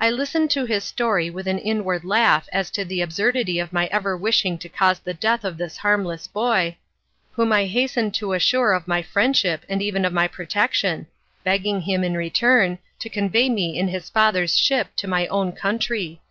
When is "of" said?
3.58-3.74, 5.44-5.58, 8.72-8.88, 10.06-10.14